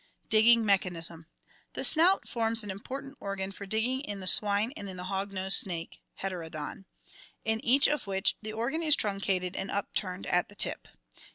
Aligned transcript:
Digging 0.29 0.65
Mechanism.— 0.65 1.27
The 1.75 1.83
snout 1.83 2.27
forms 2.27 2.63
an 2.63 2.71
important 2.71 3.15
organ 3.19 3.51
for 3.51 3.67
digging 3.67 4.01
in 4.01 4.19
the 4.19 4.25
swine 4.25 4.73
and 4.75 4.89
in 4.89 4.97
the 4.97 5.03
hog 5.03 5.31
nosed 5.31 5.57
snake 5.57 6.01
(Heterodon), 6.15 6.85
in 7.45 7.63
each 7.63 7.85
of 7.87 8.07
which 8.07 8.35
the 8.41 8.51
organ 8.51 8.81
is 8.81 8.95
truncated 8.95 9.55
and 9.55 9.69
upturned 9.69 10.25
at 10.25 10.49
the 10.49 10.55
tip. 10.55 10.87